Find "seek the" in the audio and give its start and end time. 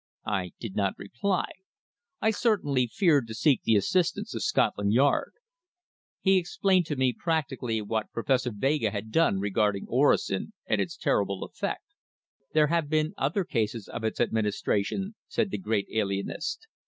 3.35-3.75